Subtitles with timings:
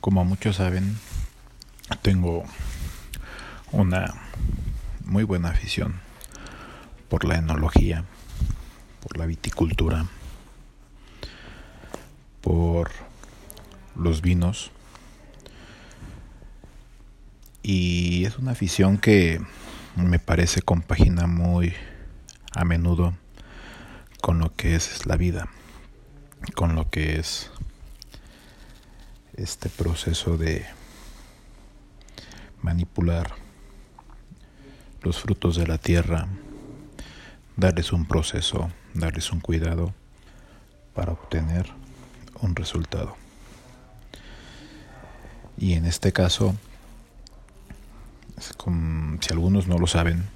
[0.00, 0.96] Como muchos saben,
[2.02, 2.44] tengo
[3.72, 4.14] una
[5.04, 6.00] muy buena afición
[7.08, 8.04] por la enología,
[9.02, 10.06] por la viticultura,
[12.40, 12.90] por
[13.96, 14.70] los vinos.
[17.62, 19.40] Y es una afición que
[19.96, 21.74] me parece compagina muy
[22.54, 23.14] a menudo
[24.20, 25.48] con lo que es la vida,
[26.54, 27.50] con lo que es
[29.38, 30.66] este proceso de
[32.60, 33.34] manipular
[35.02, 36.26] los frutos de la tierra,
[37.56, 39.94] darles un proceso, darles un cuidado
[40.92, 41.72] para obtener
[42.40, 43.16] un resultado.
[45.56, 46.56] Y en este caso,
[48.38, 50.28] si algunos no lo saben,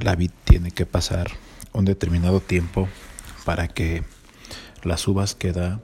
[0.00, 1.30] la vid tiene que pasar
[1.72, 2.88] un determinado tiempo
[3.44, 4.04] para que
[4.82, 5.80] las uvas que da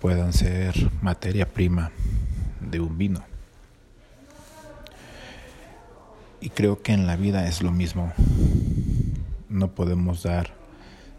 [0.00, 1.92] puedan ser materia prima
[2.60, 3.22] de un vino.
[6.40, 8.12] Y creo que en la vida es lo mismo.
[9.50, 10.54] No podemos dar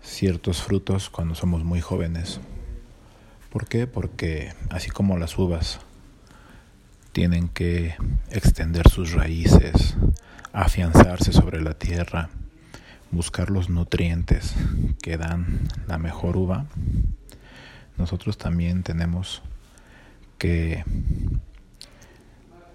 [0.02, 2.40] ciertos frutos cuando somos muy jóvenes.
[3.52, 3.86] ¿Por qué?
[3.86, 5.80] Porque así como las uvas
[7.12, 7.96] tienen que
[8.30, 9.96] extender sus raíces,
[10.54, 12.30] afianzarse sobre la tierra,
[13.12, 14.56] buscar los nutrientes
[15.04, 16.66] que dan la mejor uva,
[17.98, 19.42] nosotros también tenemos
[20.38, 20.84] que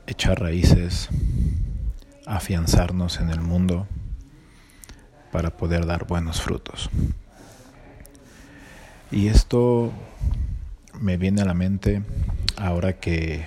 [0.06, 1.08] echar raíces,
[2.26, 3.86] afianzarnos en el mundo
[5.32, 6.90] para poder dar buenos frutos.
[9.10, 9.92] Y esto
[11.00, 12.02] me viene a la mente
[12.56, 13.46] ahora que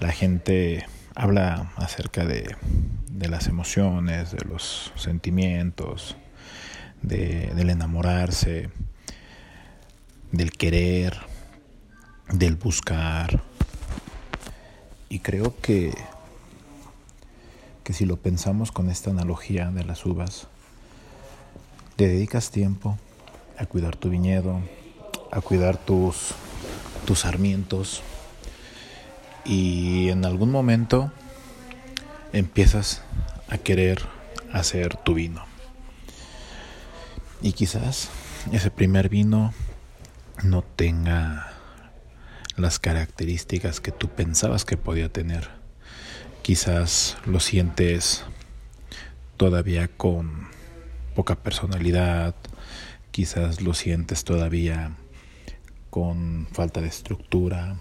[0.00, 2.56] la gente habla acerca de
[3.28, 6.16] las emociones, de los sentimientos,
[7.02, 8.70] de, del enamorarse,
[10.32, 11.18] del querer,
[12.32, 13.42] del buscar.
[15.08, 15.92] Y creo que,
[17.84, 20.48] que si lo pensamos con esta analogía de las uvas,
[21.96, 22.98] te dedicas tiempo
[23.58, 24.60] a cuidar tu viñedo,
[25.30, 26.34] a cuidar tus,
[27.04, 28.02] tus sarmientos
[29.44, 31.12] y en algún momento
[32.32, 33.02] empiezas
[33.48, 34.00] a querer
[34.52, 35.44] hacer tu vino.
[37.42, 38.08] Y quizás
[38.52, 39.52] ese primer vino
[40.42, 41.52] no tenga
[42.56, 45.48] las características que tú pensabas que podía tener.
[46.42, 48.24] Quizás lo sientes
[49.36, 50.48] todavía con
[51.14, 52.34] poca personalidad,
[53.10, 54.92] quizás lo sientes todavía
[55.90, 57.76] con falta de estructura,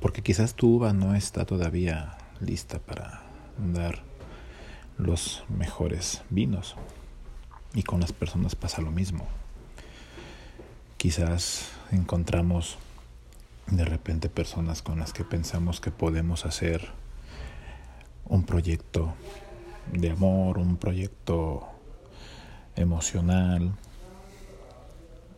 [0.00, 3.22] porque quizás tu uva no está todavía lista para
[3.58, 4.02] dar
[4.98, 6.76] los mejores vinos.
[7.74, 9.28] Y con las personas pasa lo mismo.
[11.00, 12.76] Quizás encontramos
[13.68, 16.88] de repente personas con las que pensamos que podemos hacer
[18.26, 19.14] un proyecto
[19.94, 21.66] de amor, un proyecto
[22.76, 23.72] emocional.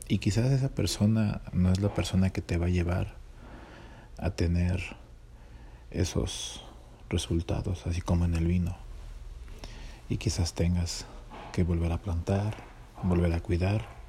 [0.08, 3.14] Y quizás esa persona no es la persona que te va a llevar
[4.18, 4.96] a tener
[5.92, 6.64] esos
[7.08, 8.76] resultados, así como en el vino.
[10.08, 11.06] Y quizás tengas
[11.52, 12.56] que volver a plantar,
[13.04, 14.01] volver a cuidar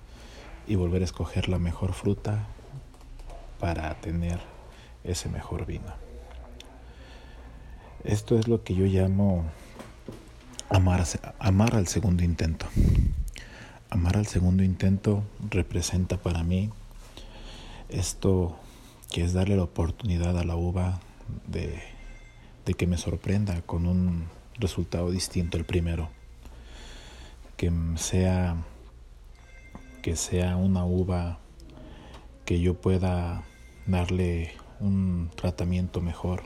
[0.68, 2.48] y volver a escoger la mejor fruta
[3.60, 4.40] para tener
[5.04, 5.94] ese mejor vino.
[8.04, 9.46] Esto es lo que yo llamo
[10.70, 12.66] amar, al segundo intento.
[13.90, 16.70] Amar al segundo intento representa para mí
[17.90, 18.58] esto
[19.12, 21.00] que es darle la oportunidad a la uva
[21.48, 21.80] de,
[22.66, 24.26] de que me sorprenda con un
[24.58, 26.10] resultado distinto al primero.
[27.56, 28.58] Que sea,
[30.04, 31.40] que sea una uva
[32.44, 33.46] que yo pueda
[33.88, 36.44] darle un tratamiento mejor.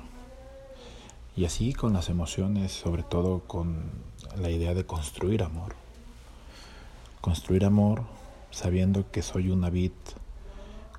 [1.36, 3.90] Y así con las emociones, sobre todo con
[4.40, 5.76] la idea de construir amor.
[7.20, 8.04] Construir amor
[8.52, 9.92] sabiendo que soy una vid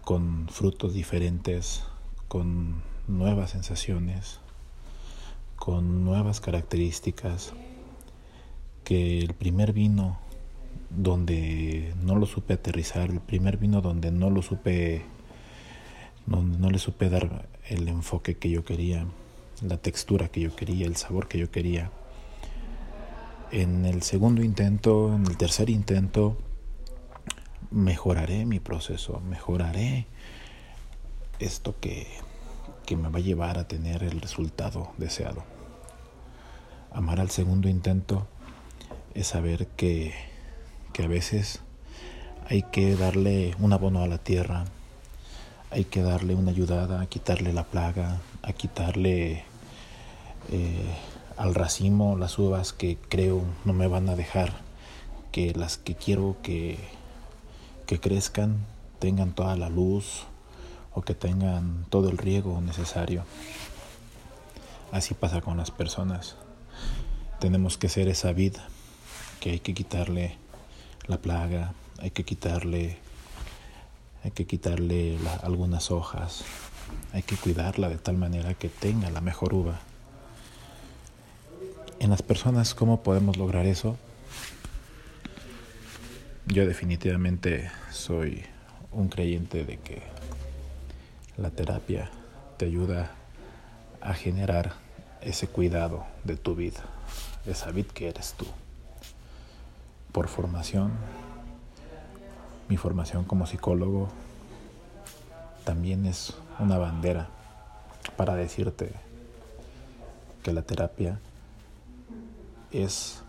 [0.03, 1.85] con frutos diferentes,
[2.27, 4.41] con nuevas sensaciones,
[5.55, 7.53] con nuevas características,
[8.83, 10.19] que el primer vino
[10.91, 15.03] donde no lo supe aterrizar, el primer vino donde no lo supe,
[16.27, 19.07] donde no le supe dar el enfoque que yo quería,
[19.63, 21.91] la textura que yo quería, el sabor que yo quería.
[23.51, 26.37] En el segundo intento, en el tercer intento,
[27.71, 30.07] mejoraré mi proceso, mejoraré
[31.39, 32.07] esto que,
[32.87, 35.45] que me va a llevar a tener el resultado deseado.
[36.91, 38.27] Amar al segundo intento
[39.15, 40.15] es saber que,
[40.99, 41.61] que a veces
[42.49, 44.65] hay que darle un abono a la tierra,
[45.71, 49.45] hay que darle una ayudada, a quitarle la plaga, a quitarle
[50.51, 50.95] eh,
[51.37, 54.55] al racimo las uvas que creo no me van a dejar
[55.31, 56.81] que las que quiero que,
[57.87, 58.67] que crezcan
[58.99, 60.25] tengan toda la luz
[60.95, 63.23] o que tengan todo el riego necesario.
[64.91, 66.35] Así pasa con las personas.
[67.39, 68.67] Tenemos que ser esa vida
[69.39, 70.37] que hay que quitarle
[71.09, 72.99] la plaga, hay que quitarle
[74.25, 76.45] hay que quitarle algunas hojas,
[77.13, 79.79] hay que cuidarla de tal manera que tenga la mejor uva.
[82.01, 83.97] En las personas, ¿cómo podemos lograr eso?
[86.47, 88.45] Yo definitivamente soy
[88.93, 90.03] un creyente de que
[91.37, 92.11] la terapia
[92.57, 93.13] te ayuda
[94.01, 94.75] a generar
[95.21, 96.81] ese cuidado de tu vida,
[97.47, 98.47] esa vida que eres tú.
[100.19, 100.91] Por formación,
[102.69, 104.09] mi formación como psicólogo
[105.63, 107.29] también es una bandera
[108.17, 108.91] para decirte
[110.43, 111.21] que la terapia
[112.73, 113.23] es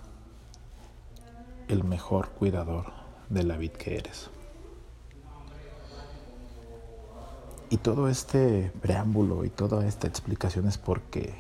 [1.68, 2.86] el mejor cuidador
[3.30, 4.32] de la vida que eres.
[7.70, 11.36] Y todo este preámbulo y toda esta explicación es porque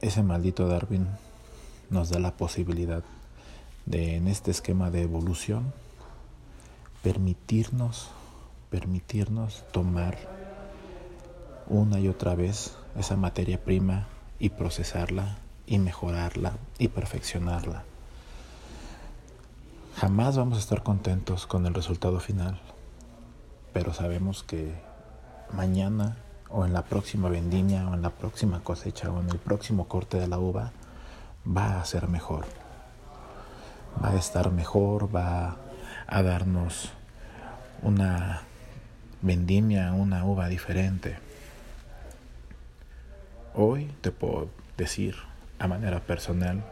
[0.00, 1.08] ese maldito Darwin
[1.90, 3.02] nos da la posibilidad
[3.86, 5.72] de en este esquema de evolución
[7.02, 8.10] permitirnos
[8.70, 10.16] permitirnos tomar
[11.66, 14.06] una y otra vez esa materia prima
[14.38, 17.84] y procesarla y mejorarla y perfeccionarla.
[19.96, 22.60] Jamás vamos a estar contentos con el resultado final,
[23.72, 24.72] pero sabemos que
[25.52, 26.16] mañana
[26.48, 30.18] o en la próxima vendimia o en la próxima cosecha o en el próximo corte
[30.18, 30.72] de la uva
[31.46, 32.46] va a ser mejor
[34.02, 35.56] va a estar mejor, va
[36.06, 36.90] a darnos
[37.82, 38.42] una
[39.22, 41.18] vendimia, una uva diferente.
[43.54, 45.16] Hoy te puedo decir
[45.58, 46.64] a manera personal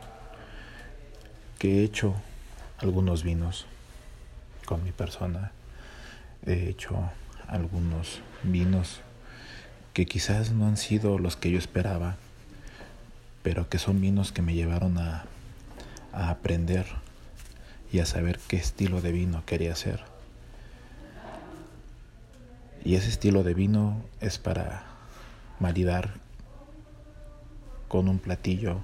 [1.59, 2.15] que he hecho
[2.79, 3.67] algunos vinos
[4.65, 5.53] con mi persona.
[6.47, 7.11] He hecho
[7.49, 9.01] algunos vinos
[9.93, 12.17] que quizás no han sido los que yo esperaba,
[13.49, 15.25] pero que son vinos que me llevaron a,
[16.13, 16.85] a aprender
[17.91, 20.01] y a saber qué estilo de vino quería hacer.
[22.85, 24.83] Y ese estilo de vino es para
[25.61, 26.11] maridar
[27.89, 28.81] con un platillo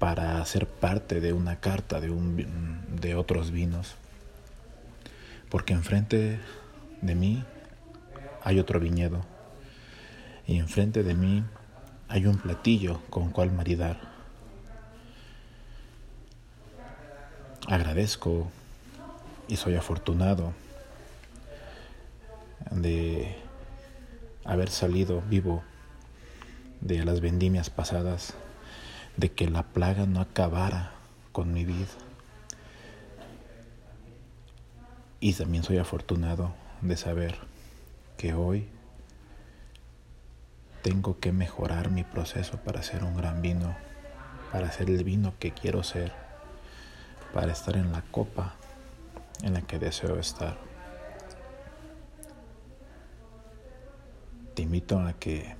[0.00, 2.44] para ser parte de una carta de, un,
[3.00, 3.94] de otros vinos.
[5.48, 6.40] Porque enfrente
[7.02, 7.44] de mí
[8.42, 9.24] hay otro viñedo
[10.44, 11.44] y enfrente de mí
[12.08, 14.16] hay un platillo con cual maridar.
[17.66, 18.48] agradezco
[19.48, 20.52] y soy afortunado
[22.70, 23.34] de
[24.44, 25.62] haber salido vivo
[26.80, 28.34] de las vendimias pasadas,
[29.16, 30.92] de que la plaga no acabara
[31.32, 31.86] con mi vida.
[35.18, 37.36] Y también soy afortunado de saber
[38.16, 38.68] que hoy
[40.82, 43.76] tengo que mejorar mi proceso para hacer un gran vino,
[44.52, 46.26] para hacer el vino que quiero ser
[47.36, 48.54] para estar en la copa
[49.42, 50.56] en la que deseo estar.
[54.54, 55.54] Te invito a que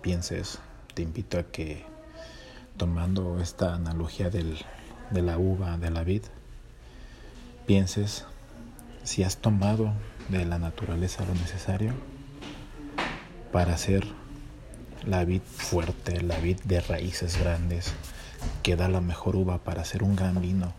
[0.00, 0.58] pienses,
[0.94, 1.84] te invito a que
[2.76, 4.58] tomando esta analogía del,
[5.10, 6.24] de la uva, de la vid,
[7.64, 8.24] pienses
[9.04, 9.92] si has tomado
[10.30, 11.92] de la naturaleza lo necesario
[13.52, 14.06] para hacer
[15.04, 17.92] la vid fuerte, la vid de raíces grandes,
[18.62, 20.72] que da la mejor uva para hacer un gran vino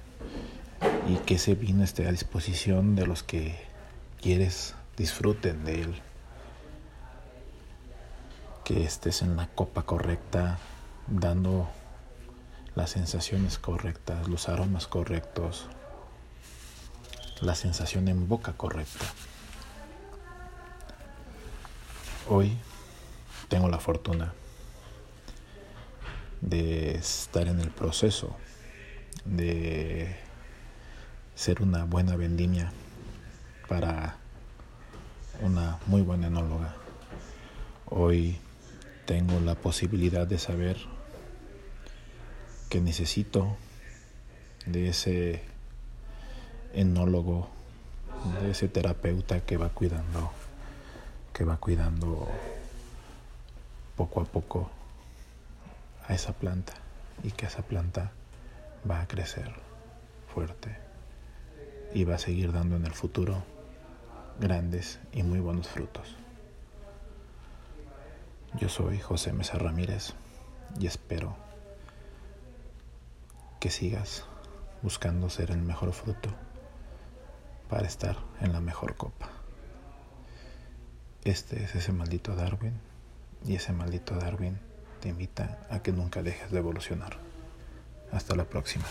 [1.08, 3.56] y que ese vino esté a disposición de los que
[4.22, 6.01] quieres disfruten de él.
[8.63, 10.58] Que estés en la copa correcta,
[11.08, 11.70] dando
[12.75, 15.68] las sensaciones correctas, los aromas correctos,
[17.42, 19.06] la sensación en boca correcta.
[22.30, 22.58] Hoy
[23.50, 24.34] tengo la fortuna
[26.39, 28.38] de estar en el proceso
[29.25, 30.15] de
[31.36, 32.72] ser una buena vendimia
[33.68, 34.15] para
[35.42, 36.74] una muy buena enóloga.
[37.88, 38.38] Hoy
[39.06, 40.77] tengo la posibilidad de saber
[42.70, 43.58] que necesito
[44.65, 45.44] de ese
[46.74, 47.50] enólogo,
[48.42, 50.32] de ese terapeuta que va cuidando,
[51.33, 52.27] que va cuidando
[53.97, 54.69] poco a poco
[56.07, 56.73] a esa planta
[57.23, 58.11] y que esa planta
[58.89, 59.51] va a crecer
[60.33, 60.77] fuerte
[61.93, 63.43] y va a seguir dando en el futuro
[64.39, 66.15] grandes y muy buenos frutos.
[68.59, 70.13] Yo soy José Mesa Ramírez
[70.79, 71.35] y espero
[73.59, 74.25] que sigas
[74.81, 76.29] buscando ser el mejor fruto
[77.69, 79.42] para estar en la mejor copa.
[81.24, 82.74] Este es ese maldito Darwin
[83.46, 84.60] y ese maldito Darwin
[85.00, 87.18] te invita a que nunca dejes de evolucionar.
[88.12, 88.84] Hasta la próxima.